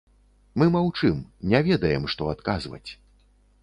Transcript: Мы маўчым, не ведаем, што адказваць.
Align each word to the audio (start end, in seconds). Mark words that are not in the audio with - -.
Мы 0.61 0.67
маўчым, 0.77 1.21
не 1.53 1.63
ведаем, 1.69 2.11
што 2.15 2.33
адказваць. 2.37 2.87